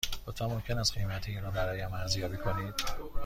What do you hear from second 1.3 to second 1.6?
را